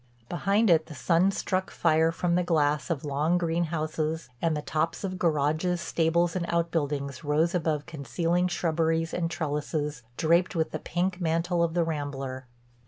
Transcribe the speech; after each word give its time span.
Behind 0.29 0.71
it 0.71 0.87
the 0.87 0.95
sun 0.95 1.29
struck 1.29 1.69
fire 1.69 2.11
from 2.11 2.33
the 2.33 2.41
glass 2.41 2.89
of 2.89 3.05
long 3.05 3.37
greenhouses, 3.37 4.29
and 4.41 4.57
the 4.57 4.63
tops 4.63 5.03
of 5.03 5.19
garages, 5.19 5.79
stables 5.79 6.35
and 6.35 6.43
out 6.49 6.71
buildings 6.71 7.23
rose 7.23 7.53
above 7.53 7.85
concealing 7.85 8.47
shrubberies 8.47 9.13
and 9.13 9.29
trellises 9.29 10.01
draped 10.17 10.55
with 10.55 10.71
the 10.71 10.79
pink 10.79 11.21
mantle 11.21 11.61
of 11.61 11.75
the 11.75 11.83
rambler. 11.83 12.47